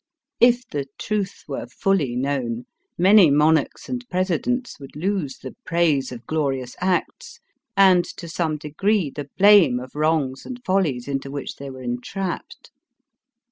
If 0.39 0.67
the 0.67 0.87
truth 0.97 1.43
were 1.47 1.67
fully 1.67 2.15
known, 2.15 2.65
many 2.97 3.29
monarchs 3.29 3.87
and 3.87 4.03
presidents 4.09 4.79
would 4.79 4.95
lose 4.95 5.37
the 5.37 5.55
praise 5.63 6.11
of 6.11 6.25
glorious 6.25 6.75
acts, 6.79 7.39
and, 7.77 8.03
to 8.17 8.27
some 8.27 8.57
degree, 8.57 9.11
the 9.11 9.29
blame 9.37 9.79
of 9.79 9.93
wrongs 9.93 10.43
and 10.43 10.59
follies 10.65 11.07
into 11.07 11.29
which 11.29 11.57
they 11.57 11.69
were 11.69 11.83
entrapped. 11.83 12.71